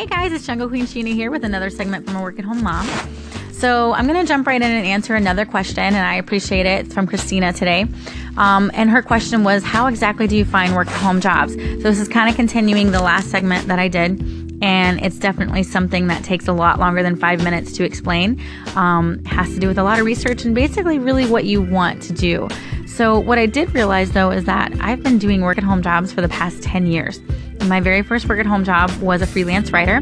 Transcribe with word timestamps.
Hey 0.00 0.06
guys, 0.06 0.32
it's 0.32 0.46
Jungle 0.46 0.66
Queen 0.66 0.86
Sheena 0.86 1.12
here 1.12 1.30
with 1.30 1.44
another 1.44 1.68
segment 1.68 2.06
from 2.06 2.16
a 2.16 2.22
work 2.22 2.38
at 2.38 2.44
home 2.46 2.62
mom. 2.62 2.88
So 3.52 3.92
I'm 3.92 4.06
going 4.06 4.18
to 4.18 4.26
jump 4.26 4.46
right 4.46 4.56
in 4.56 4.66
and 4.66 4.86
answer 4.86 5.14
another 5.14 5.44
question, 5.44 5.84
and 5.84 5.94
I 5.94 6.14
appreciate 6.14 6.64
it. 6.64 6.86
It's 6.86 6.94
from 6.94 7.06
Christina 7.06 7.52
today. 7.52 7.84
Um, 8.38 8.70
and 8.72 8.88
her 8.88 9.02
question 9.02 9.44
was, 9.44 9.62
How 9.62 9.88
exactly 9.88 10.26
do 10.26 10.38
you 10.38 10.46
find 10.46 10.74
work 10.74 10.88
at 10.88 10.96
home 11.02 11.20
jobs? 11.20 11.52
So 11.52 11.82
this 11.82 12.00
is 12.00 12.08
kind 12.08 12.30
of 12.30 12.34
continuing 12.34 12.92
the 12.92 13.02
last 13.02 13.30
segment 13.30 13.68
that 13.68 13.78
I 13.78 13.88
did. 13.88 14.22
And 14.62 15.04
it's 15.04 15.18
definitely 15.18 15.64
something 15.64 16.06
that 16.06 16.24
takes 16.24 16.48
a 16.48 16.54
lot 16.54 16.78
longer 16.78 17.02
than 17.02 17.14
five 17.14 17.44
minutes 17.44 17.72
to 17.72 17.84
explain. 17.84 18.40
Um, 18.76 19.22
has 19.26 19.52
to 19.52 19.60
do 19.60 19.68
with 19.68 19.76
a 19.76 19.82
lot 19.82 19.98
of 19.98 20.06
research 20.06 20.46
and 20.46 20.54
basically 20.54 20.98
really 20.98 21.26
what 21.26 21.44
you 21.44 21.60
want 21.60 22.02
to 22.04 22.14
do. 22.14 22.48
So, 22.86 23.18
what 23.18 23.38
I 23.38 23.44
did 23.44 23.74
realize 23.74 24.12
though 24.12 24.30
is 24.30 24.44
that 24.44 24.72
I've 24.80 25.02
been 25.02 25.18
doing 25.18 25.42
work 25.42 25.58
at 25.58 25.64
home 25.64 25.82
jobs 25.82 26.10
for 26.10 26.22
the 26.22 26.28
past 26.30 26.62
10 26.62 26.86
years. 26.86 27.20
My 27.66 27.80
very 27.80 28.02
first 28.02 28.28
work 28.28 28.40
at 28.40 28.46
home 28.46 28.64
job 28.64 28.90
was 29.00 29.22
a 29.22 29.26
freelance 29.26 29.70
writer. 29.70 30.00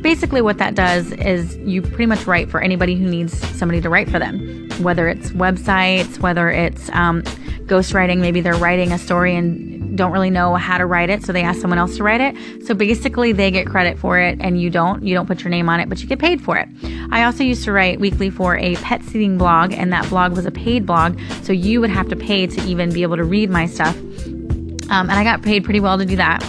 Basically, 0.00 0.42
what 0.42 0.58
that 0.58 0.74
does 0.74 1.12
is 1.12 1.56
you 1.58 1.80
pretty 1.80 2.06
much 2.06 2.26
write 2.26 2.50
for 2.50 2.60
anybody 2.60 2.96
who 2.96 3.08
needs 3.08 3.38
somebody 3.56 3.80
to 3.80 3.88
write 3.88 4.10
for 4.10 4.18
them, 4.18 4.68
whether 4.82 5.08
it's 5.08 5.30
websites, 5.30 6.18
whether 6.18 6.50
it's 6.50 6.90
um, 6.90 7.22
ghostwriting, 7.66 8.18
maybe 8.18 8.40
they're 8.40 8.54
writing 8.54 8.92
a 8.92 8.98
story 8.98 9.34
and 9.34 9.96
don't 9.96 10.12
really 10.12 10.30
know 10.30 10.56
how 10.56 10.76
to 10.76 10.86
write 10.86 11.08
it, 11.08 11.22
so 11.22 11.32
they 11.32 11.42
ask 11.42 11.60
someone 11.60 11.78
else 11.78 11.96
to 11.96 12.02
write 12.02 12.20
it. 12.20 12.66
So 12.66 12.74
basically, 12.74 13.32
they 13.32 13.50
get 13.50 13.66
credit 13.66 13.98
for 13.98 14.18
it 14.18 14.38
and 14.40 14.60
you 14.60 14.68
don't. 14.68 15.04
You 15.04 15.14
don't 15.14 15.26
put 15.26 15.42
your 15.42 15.50
name 15.50 15.68
on 15.68 15.80
it, 15.80 15.88
but 15.88 16.00
you 16.00 16.08
get 16.08 16.18
paid 16.18 16.42
for 16.42 16.58
it. 16.58 16.68
I 17.10 17.24
also 17.24 17.44
used 17.44 17.64
to 17.64 17.72
write 17.72 18.00
weekly 18.00 18.28
for 18.28 18.56
a 18.56 18.74
pet 18.76 19.02
sitting 19.04 19.38
blog, 19.38 19.72
and 19.72 19.92
that 19.92 20.08
blog 20.08 20.32
was 20.32 20.46
a 20.46 20.50
paid 20.50 20.84
blog, 20.84 21.18
so 21.42 21.52
you 21.52 21.80
would 21.80 21.90
have 21.90 22.08
to 22.08 22.16
pay 22.16 22.46
to 22.46 22.60
even 22.64 22.92
be 22.92 23.02
able 23.02 23.16
to 23.16 23.24
read 23.24 23.50
my 23.50 23.66
stuff. 23.66 23.96
Um, 23.96 25.08
and 25.08 25.12
I 25.12 25.24
got 25.24 25.42
paid 25.42 25.64
pretty 25.64 25.80
well 25.80 25.96
to 25.96 26.04
do 26.04 26.16
that. 26.16 26.44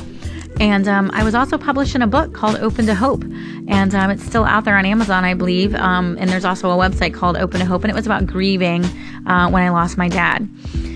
And 0.60 0.88
um, 0.88 1.12
I 1.14 1.24
was 1.24 1.36
also 1.36 1.58
published 1.58 1.96
in 1.96 2.02
a 2.02 2.08
book 2.08 2.34
called 2.34 2.58
Open 2.58 2.86
to 2.86 2.96
Hope. 2.96 3.24
And 3.68 3.94
um, 3.94 4.10
it's 4.10 4.24
still 4.24 4.46
out 4.46 4.64
there 4.64 4.78
on 4.78 4.86
Amazon, 4.86 5.26
I 5.26 5.34
believe. 5.34 5.76
Um, 5.76 6.18
and 6.20 6.30
there's 6.30 6.46
also 6.46 6.70
a 6.70 6.78
website 6.78 7.14
called 7.14 7.38
Open 7.38 7.60
to 7.60 7.66
Hope. 7.66 7.84
And 7.84 7.92
it 7.92 7.96
was 7.96 8.06
about 8.06 8.26
grieving 8.26 8.86
uh, 9.28 9.50
when 9.50 9.64
I 9.64 9.70
lost 9.70 9.98
my 9.98 10.08
dad. 10.08 10.48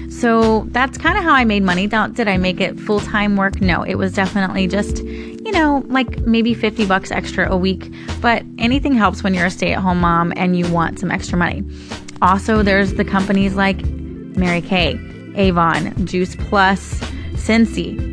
So 0.10 0.66
that's 0.72 0.98
kind 0.98 1.18
of 1.18 1.24
how 1.24 1.34
I 1.34 1.46
made 1.46 1.64
money. 1.64 1.88
Did 1.88 2.28
I 2.28 2.38
make 2.38 2.60
it 2.60 2.80
full 2.80 3.00
time 3.00 3.38
work? 3.38 3.62
No, 3.62 3.84
it 3.84 3.96
was 3.96 4.14
definitely 4.14 4.68
just, 4.68 4.98
you 5.04 5.52
know, 5.52 5.84
like 5.88 6.20
maybe 6.22 6.54
50 6.54 6.86
bucks 6.86 7.12
extra 7.12 7.50
a 7.50 7.56
week. 7.56 7.92
But 8.22 8.44
anything 8.58 8.94
helps 8.94 9.24
when 9.24 9.34
you're 9.34 9.46
a 9.46 9.52
stay 9.52 9.74
at 9.74 9.80
home 9.80 10.02
mom 10.02 10.34
and 10.36 10.58
you 10.58 10.70
want 10.72 11.00
some 11.00 11.10
extra 11.10 11.38
money. 11.38 11.64
Also, 12.22 12.64
there's 12.64 12.96
the 12.96 13.06
companies 13.06 13.56
like 13.56 13.82
Mary 13.86 14.62
Kay, 14.62 15.00
Avon, 15.36 16.06
Juice 16.06 16.36
Plus, 16.36 17.00
Scentsy. 17.36 18.06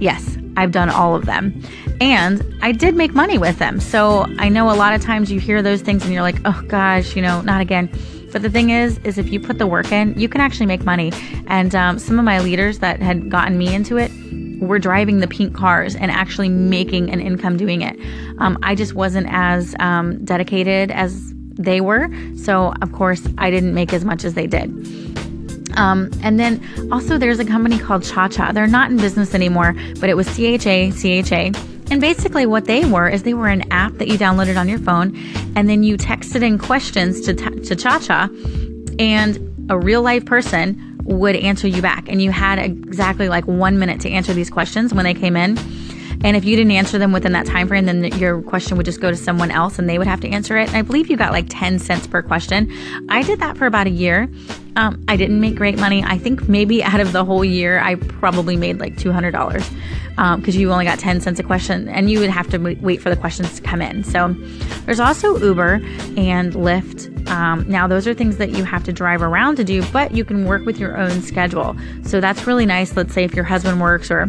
Yes, 0.00 0.38
I've 0.56 0.72
done 0.72 0.90
all 0.90 1.14
of 1.14 1.26
them. 1.26 1.62
And 2.00 2.42
I 2.62 2.72
did 2.72 2.94
make 2.94 3.14
money 3.14 3.38
with 3.38 3.58
them. 3.58 3.80
So 3.80 4.26
I 4.38 4.48
know 4.48 4.70
a 4.70 4.74
lot 4.74 4.94
of 4.94 5.00
times 5.00 5.30
you 5.30 5.40
hear 5.40 5.62
those 5.62 5.82
things 5.82 6.04
and 6.04 6.12
you're 6.12 6.22
like, 6.22 6.40
oh 6.44 6.62
gosh, 6.68 7.16
you 7.16 7.22
know, 7.22 7.40
not 7.42 7.60
again. 7.60 7.90
But 8.32 8.42
the 8.42 8.50
thing 8.50 8.70
is, 8.70 8.98
is 8.98 9.18
if 9.18 9.30
you 9.30 9.38
put 9.38 9.58
the 9.58 9.66
work 9.66 9.92
in, 9.92 10.18
you 10.18 10.28
can 10.28 10.40
actually 10.40 10.66
make 10.66 10.84
money. 10.84 11.12
And 11.46 11.74
um, 11.74 11.98
some 11.98 12.18
of 12.18 12.24
my 12.24 12.40
leaders 12.40 12.78
that 12.78 13.00
had 13.00 13.30
gotten 13.30 13.58
me 13.58 13.74
into 13.74 13.98
it 13.98 14.10
were 14.60 14.78
driving 14.78 15.18
the 15.18 15.28
pink 15.28 15.54
cars 15.54 15.94
and 15.94 16.10
actually 16.10 16.48
making 16.48 17.10
an 17.10 17.20
income 17.20 17.56
doing 17.56 17.82
it. 17.82 17.98
Um, 18.38 18.58
I 18.62 18.74
just 18.74 18.94
wasn't 18.94 19.26
as 19.30 19.74
um, 19.80 20.24
dedicated 20.24 20.90
as 20.90 21.34
they 21.34 21.80
were. 21.80 22.08
So, 22.36 22.72
of 22.80 22.92
course, 22.92 23.26
I 23.38 23.50
didn't 23.50 23.74
make 23.74 23.92
as 23.92 24.04
much 24.04 24.24
as 24.24 24.34
they 24.34 24.46
did. 24.46 25.11
Um, 25.76 26.10
and 26.22 26.38
then 26.38 26.62
also 26.92 27.18
there's 27.18 27.38
a 27.38 27.44
company 27.44 27.78
called 27.78 28.04
Cha 28.04 28.28
Cha. 28.28 28.52
They're 28.52 28.66
not 28.66 28.90
in 28.90 28.96
business 28.96 29.34
anymore, 29.34 29.74
but 30.00 30.10
it 30.10 30.16
was 30.16 30.26
CHA, 30.28 30.92
CHA. 30.92 31.58
And 31.90 32.00
basically, 32.00 32.46
what 32.46 32.64
they 32.64 32.84
were 32.84 33.08
is 33.08 33.22
they 33.22 33.34
were 33.34 33.48
an 33.48 33.70
app 33.70 33.92
that 33.98 34.08
you 34.08 34.16
downloaded 34.16 34.58
on 34.58 34.68
your 34.68 34.78
phone, 34.78 35.14
and 35.56 35.68
then 35.68 35.82
you 35.82 35.98
texted 35.98 36.42
in 36.42 36.58
questions 36.58 37.20
to, 37.22 37.34
to 37.34 37.76
Cha 37.76 37.98
Cha, 37.98 38.30
and 38.98 39.38
a 39.68 39.78
real 39.78 40.00
life 40.00 40.24
person 40.24 40.92
would 41.04 41.36
answer 41.36 41.66
you 41.66 41.82
back. 41.82 42.08
And 42.08 42.22
you 42.22 42.30
had 42.30 42.58
exactly 42.58 43.28
like 43.28 43.46
one 43.46 43.78
minute 43.78 44.00
to 44.02 44.10
answer 44.10 44.32
these 44.32 44.50
questions 44.50 44.94
when 44.94 45.04
they 45.04 45.14
came 45.14 45.36
in. 45.36 45.58
And 46.24 46.36
if 46.36 46.44
you 46.44 46.56
didn't 46.56 46.72
answer 46.72 46.98
them 46.98 47.12
within 47.12 47.32
that 47.32 47.46
time 47.46 47.68
frame, 47.68 47.86
then 47.86 48.04
your 48.18 48.40
question 48.42 48.76
would 48.76 48.86
just 48.86 49.00
go 49.00 49.10
to 49.10 49.16
someone 49.16 49.50
else 49.50 49.78
and 49.78 49.88
they 49.88 49.98
would 49.98 50.06
have 50.06 50.20
to 50.20 50.28
answer 50.28 50.56
it. 50.56 50.68
And 50.68 50.76
I 50.76 50.82
believe 50.82 51.10
you 51.10 51.16
got 51.16 51.32
like 51.32 51.46
10 51.48 51.78
cents 51.78 52.06
per 52.06 52.22
question. 52.22 52.72
I 53.08 53.22
did 53.22 53.40
that 53.40 53.56
for 53.56 53.66
about 53.66 53.86
a 53.86 53.90
year. 53.90 54.30
Um, 54.76 55.04
I 55.08 55.16
didn't 55.16 55.40
make 55.40 55.56
great 55.56 55.78
money. 55.78 56.02
I 56.02 56.16
think 56.16 56.48
maybe 56.48 56.82
out 56.82 57.00
of 57.00 57.12
the 57.12 57.24
whole 57.24 57.44
year, 57.44 57.80
I 57.80 57.96
probably 57.96 58.56
made 58.56 58.78
like 58.78 58.96
$200 58.96 59.52
because 60.12 60.54
um, 60.54 60.60
you 60.60 60.72
only 60.72 60.84
got 60.84 60.98
10 60.98 61.20
cents 61.20 61.40
a 61.40 61.42
question 61.42 61.88
and 61.88 62.10
you 62.10 62.20
would 62.20 62.30
have 62.30 62.48
to 62.50 62.58
wait 62.58 63.02
for 63.02 63.10
the 63.10 63.16
questions 63.16 63.56
to 63.56 63.62
come 63.62 63.82
in. 63.82 64.04
So 64.04 64.34
there's 64.86 65.00
also 65.00 65.38
Uber 65.38 65.74
and 66.16 66.52
Lyft. 66.54 67.28
Um, 67.28 67.64
now, 67.68 67.86
those 67.86 68.06
are 68.06 68.14
things 68.14 68.36
that 68.36 68.50
you 68.50 68.64
have 68.64 68.84
to 68.84 68.92
drive 68.92 69.22
around 69.22 69.56
to 69.56 69.64
do, 69.64 69.82
but 69.90 70.12
you 70.14 70.24
can 70.24 70.46
work 70.46 70.64
with 70.64 70.78
your 70.78 70.96
own 70.96 71.22
schedule. 71.22 71.76
So 72.04 72.20
that's 72.20 72.46
really 72.46 72.66
nice. 72.66 72.96
Let's 72.96 73.12
say 73.12 73.24
if 73.24 73.34
your 73.34 73.44
husband 73.44 73.80
works 73.80 74.10
or 74.10 74.26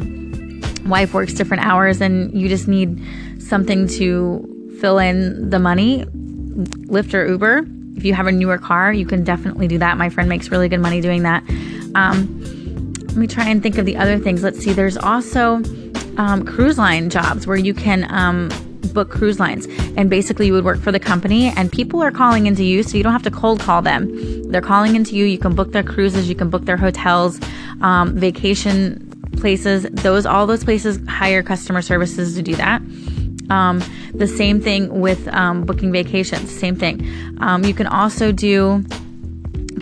wife 0.85 1.13
works 1.13 1.33
different 1.33 1.65
hours 1.65 2.01
and 2.01 2.33
you 2.39 2.49
just 2.49 2.67
need 2.67 3.01
something 3.41 3.87
to 3.87 4.75
fill 4.79 4.99
in 4.99 5.49
the 5.49 5.59
money, 5.59 6.05
Lyft 6.05 7.13
or 7.13 7.25
Uber. 7.27 7.65
If 7.95 8.03
you 8.03 8.13
have 8.13 8.27
a 8.27 8.31
newer 8.31 8.57
car, 8.57 8.91
you 8.91 9.05
can 9.05 9.23
definitely 9.23 9.67
do 9.67 9.77
that. 9.77 9.97
My 9.97 10.09
friend 10.09 10.27
makes 10.27 10.49
really 10.49 10.67
good 10.67 10.79
money 10.79 10.99
doing 10.99 11.23
that. 11.23 11.43
Um, 11.95 12.93
let 12.99 13.15
me 13.15 13.27
try 13.27 13.47
and 13.47 13.61
think 13.61 13.77
of 13.77 13.85
the 13.85 13.95
other 13.95 14.17
things. 14.17 14.41
Let's 14.43 14.59
see. 14.59 14.73
There's 14.73 14.97
also 14.97 15.61
um, 16.17 16.43
cruise 16.45 16.77
line 16.77 17.09
jobs 17.09 17.45
where 17.45 17.57
you 17.57 17.73
can 17.73 18.11
um, 18.11 18.49
book 18.93 19.09
cruise 19.09 19.39
lines. 19.39 19.67
And 19.97 20.09
basically, 20.09 20.47
you 20.47 20.53
would 20.53 20.65
work 20.65 20.79
for 20.79 20.91
the 20.91 20.99
company, 20.99 21.53
and 21.55 21.71
people 21.71 22.01
are 22.01 22.11
calling 22.11 22.47
into 22.47 22.63
you, 22.63 22.83
so 22.83 22.97
you 22.97 23.03
don't 23.03 23.13
have 23.13 23.23
to 23.23 23.31
cold 23.31 23.59
call 23.59 23.81
them. 23.81 24.51
They're 24.51 24.61
calling 24.61 24.95
into 24.95 25.15
you. 25.15 25.25
You 25.25 25.37
can 25.37 25.55
book 25.55 25.71
their 25.71 25.83
cruises, 25.83 26.29
you 26.29 26.35
can 26.35 26.49
book 26.49 26.65
their 26.65 26.77
hotels, 26.77 27.39
um, 27.81 28.15
vacation 28.17 29.12
places, 29.37 29.83
those 29.91 30.25
all 30.25 30.47
those 30.47 30.63
places 30.63 30.99
hire 31.07 31.43
customer 31.43 31.81
services 31.81 32.35
to 32.35 32.41
do 32.41 32.55
that. 32.55 32.81
Um, 33.49 33.83
the 34.13 34.27
same 34.27 34.61
thing 34.61 35.01
with 35.01 35.27
um, 35.29 35.65
booking 35.65 35.91
vacations. 35.91 36.49
Same 36.49 36.75
thing. 36.75 37.07
Um, 37.39 37.63
you 37.63 37.73
can 37.73 37.87
also 37.87 38.31
do 38.31 38.83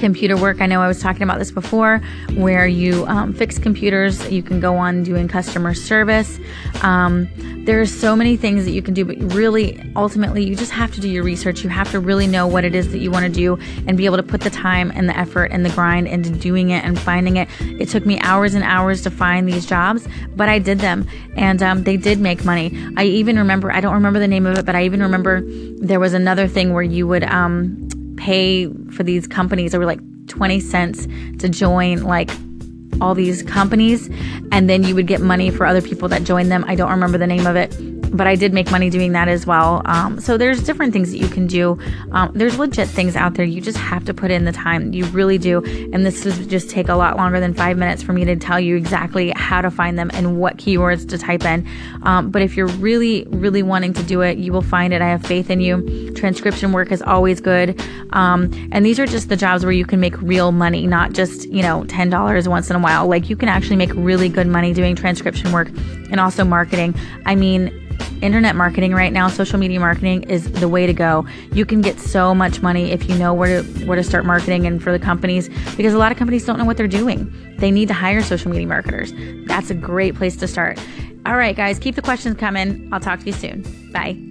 computer 0.01 0.35
work. 0.35 0.59
I 0.59 0.65
know 0.65 0.81
I 0.81 0.87
was 0.87 0.99
talking 0.99 1.23
about 1.23 1.39
this 1.39 1.51
before, 1.51 2.01
where 2.33 2.67
you 2.67 3.05
um, 3.05 3.33
fix 3.33 3.57
computers. 3.57 4.29
You 4.29 4.43
can 4.43 4.59
go 4.59 4.75
on 4.75 5.03
doing 5.03 5.29
customer 5.29 5.73
service. 5.73 6.39
Um, 6.81 7.29
there's 7.65 7.93
so 7.93 8.15
many 8.15 8.35
things 8.35 8.65
that 8.65 8.71
you 8.71 8.81
can 8.81 8.93
do, 8.93 9.05
but 9.05 9.17
really, 9.33 9.79
ultimately, 9.95 10.43
you 10.43 10.55
just 10.55 10.71
have 10.71 10.91
to 10.95 10.99
do 10.99 11.07
your 11.07 11.23
research. 11.23 11.63
You 11.63 11.69
have 11.69 11.91
to 11.91 11.99
really 11.99 12.27
know 12.27 12.47
what 12.47 12.65
it 12.65 12.73
is 12.73 12.91
that 12.91 12.97
you 12.97 13.11
want 13.11 13.25
to 13.25 13.31
do 13.31 13.57
and 13.87 13.95
be 13.95 14.05
able 14.05 14.17
to 14.17 14.23
put 14.23 14.41
the 14.41 14.49
time 14.49 14.91
and 14.95 15.07
the 15.07 15.17
effort 15.17 15.51
and 15.51 15.63
the 15.63 15.69
grind 15.69 16.07
into 16.07 16.31
doing 16.31 16.71
it 16.71 16.83
and 16.83 16.99
finding 16.99 17.37
it. 17.37 17.47
It 17.61 17.87
took 17.87 18.05
me 18.05 18.19
hours 18.21 18.55
and 18.55 18.63
hours 18.63 19.03
to 19.03 19.11
find 19.11 19.47
these 19.47 19.65
jobs, 19.65 20.07
but 20.35 20.49
I 20.49 20.57
did 20.57 20.79
them, 20.79 21.07
and 21.37 21.61
um, 21.61 21.83
they 21.83 21.97
did 21.97 22.19
make 22.19 22.43
money. 22.43 22.75
I 22.97 23.03
even 23.03 23.37
remember, 23.37 23.71
I 23.71 23.79
don't 23.79 23.93
remember 23.93 24.19
the 24.19 24.27
name 24.27 24.47
of 24.47 24.57
it, 24.57 24.65
but 24.65 24.75
I 24.75 24.83
even 24.85 25.01
remember 25.01 25.41
there 25.77 25.99
was 25.99 26.13
another 26.13 26.47
thing 26.47 26.73
where 26.73 26.83
you 26.83 27.05
would 27.07 27.23
um, 27.23 27.87
pay 28.21 28.71
for 28.91 29.03
these 29.03 29.27
companies. 29.27 29.75
Were 29.75 29.85
like 29.85 29.99
20 30.27 30.59
cents 30.59 31.07
to 31.39 31.49
join 31.49 32.03
like 32.03 32.29
all 33.01 33.15
these 33.15 33.41
companies 33.43 34.09
and 34.51 34.69
then 34.69 34.83
you 34.83 34.93
would 34.93 35.07
get 35.07 35.21
money 35.21 35.49
for 35.49 35.65
other 35.65 35.81
people 35.81 36.07
that 36.09 36.23
joined 36.23 36.51
them. 36.51 36.63
I 36.67 36.75
don't 36.75 36.91
remember 36.91 37.17
the 37.17 37.27
name 37.27 37.47
of 37.47 37.55
it 37.55 37.75
but 38.11 38.27
I 38.27 38.35
did 38.35 38.53
make 38.53 38.69
money 38.71 38.89
doing 38.89 39.13
that 39.13 39.27
as 39.27 39.45
well. 39.45 39.81
Um, 39.85 40.19
so 40.19 40.37
there's 40.37 40.61
different 40.63 40.93
things 40.93 41.11
that 41.11 41.17
you 41.17 41.27
can 41.27 41.47
do. 41.47 41.79
Um, 42.11 42.31
there's 42.33 42.57
legit 42.57 42.87
things 42.87 43.15
out 43.15 43.35
there. 43.35 43.45
You 43.45 43.61
just 43.61 43.77
have 43.77 44.05
to 44.05 44.13
put 44.13 44.31
in 44.31 44.45
the 44.45 44.51
time. 44.51 44.93
You 44.93 45.05
really 45.05 45.37
do. 45.37 45.63
And 45.93 46.05
this 46.05 46.25
would 46.25 46.49
just 46.49 46.69
take 46.69 46.89
a 46.89 46.95
lot 46.95 47.17
longer 47.17 47.39
than 47.39 47.53
five 47.53 47.77
minutes 47.77 48.03
for 48.03 48.13
me 48.13 48.25
to 48.25 48.35
tell 48.35 48.59
you 48.59 48.75
exactly 48.75 49.31
how 49.35 49.61
to 49.61 49.71
find 49.71 49.97
them 49.97 50.11
and 50.13 50.39
what 50.39 50.57
keywords 50.57 51.07
to 51.09 51.17
type 51.17 51.45
in. 51.45 51.67
Um, 52.03 52.31
but 52.31 52.41
if 52.41 52.57
you're 52.57 52.67
really, 52.67 53.25
really 53.29 53.63
wanting 53.63 53.93
to 53.93 54.03
do 54.03 54.21
it, 54.21 54.37
you 54.37 54.51
will 54.51 54.61
find 54.61 54.93
it. 54.93 55.01
I 55.01 55.07
have 55.07 55.23
faith 55.23 55.49
in 55.49 55.61
you. 55.61 56.11
Transcription 56.13 56.73
work 56.73 56.91
is 56.91 57.01
always 57.01 57.39
good. 57.39 57.81
Um, 58.11 58.51
and 58.71 58.85
these 58.85 58.99
are 58.99 59.05
just 59.05 59.29
the 59.29 59.37
jobs 59.37 59.63
where 59.63 59.71
you 59.71 59.85
can 59.85 59.99
make 59.99 60.19
real 60.21 60.51
money, 60.51 60.85
not 60.85 61.13
just, 61.13 61.47
you 61.49 61.61
know, 61.61 61.83
$10 61.85 62.47
once 62.47 62.69
in 62.69 62.75
a 62.75 62.79
while. 62.79 63.07
Like 63.07 63.29
you 63.29 63.37
can 63.37 63.49
actually 63.49 63.77
make 63.77 63.93
really 63.95 64.27
good 64.27 64.47
money 64.47 64.73
doing 64.73 64.95
transcription 64.95 65.51
work 65.51 65.69
and 65.69 66.19
also 66.19 66.43
marketing. 66.43 66.93
I 67.25 67.35
mean, 67.35 67.71
internet 68.21 68.55
marketing 68.55 68.93
right 68.93 69.11
now, 69.11 69.27
social 69.27 69.59
media 69.59 69.79
marketing 69.79 70.23
is 70.23 70.51
the 70.51 70.67
way 70.67 70.85
to 70.85 70.93
go. 70.93 71.25
You 71.53 71.65
can 71.65 71.81
get 71.81 71.99
so 71.99 72.33
much 72.33 72.61
money 72.61 72.91
if 72.91 73.09
you 73.09 73.17
know 73.17 73.33
where 73.33 73.61
to 73.61 73.85
where 73.85 73.95
to 73.95 74.03
start 74.03 74.25
marketing 74.25 74.65
and 74.65 74.81
for 74.81 74.91
the 74.91 74.99
companies 74.99 75.49
because 75.75 75.93
a 75.93 75.97
lot 75.97 76.11
of 76.11 76.17
companies 76.17 76.45
don't 76.45 76.57
know 76.57 76.65
what 76.65 76.77
they're 76.77 76.87
doing. 76.87 77.33
They 77.57 77.71
need 77.71 77.87
to 77.89 77.93
hire 77.93 78.21
social 78.21 78.51
media 78.51 78.67
marketers. 78.67 79.13
That's 79.47 79.69
a 79.69 79.75
great 79.75 80.15
place 80.15 80.35
to 80.37 80.47
start. 80.47 80.79
All 81.25 81.35
right, 81.35 81.55
guys, 81.55 81.77
keep 81.77 81.95
the 81.95 82.01
questions 82.01 82.37
coming. 82.37 82.89
I'll 82.91 82.99
talk 82.99 83.19
to 83.19 83.25
you 83.25 83.33
soon. 83.33 83.63
Bye. 83.91 84.30